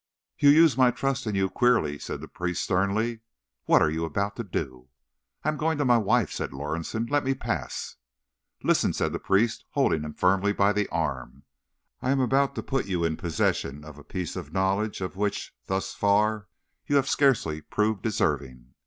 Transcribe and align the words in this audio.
"You 0.39 0.49
use 0.49 0.75
my 0.79 0.89
trust 0.89 1.27
in 1.27 1.35
you 1.35 1.47
queerly," 1.47 1.99
said 1.99 2.21
the 2.21 2.27
priest 2.27 2.63
sternly. 2.63 3.19
"What 3.65 3.83
are 3.83 3.89
you 3.91 4.03
about 4.03 4.35
to 4.37 4.43
do?" 4.43 4.87
"I 5.43 5.49
am 5.49 5.57
going 5.57 5.77
to 5.77 5.85
my 5.85 5.99
wife," 5.99 6.31
said 6.31 6.53
Lorison. 6.53 7.05
"Let 7.05 7.23
me 7.23 7.35
pass." 7.35 7.97
"Listen," 8.63 8.93
said 8.93 9.13
the 9.13 9.19
priest, 9.19 9.63
holding 9.73 10.01
him 10.01 10.15
firmly 10.15 10.53
by 10.53 10.73
the 10.73 10.87
arm. 10.87 11.43
"I 12.01 12.09
am 12.09 12.19
about 12.19 12.55
to 12.55 12.63
put 12.63 12.87
you 12.87 13.03
in 13.03 13.15
possession 13.15 13.85
of 13.85 13.99
a 13.99 14.03
piece 14.03 14.35
of 14.35 14.51
knowledge 14.51 15.01
of 15.01 15.17
which, 15.17 15.53
thus 15.67 15.93
far, 15.93 16.47
you 16.87 16.95
have 16.95 17.07
scarcely 17.07 17.61
proved 17.61 18.01
deserving. 18.01 18.73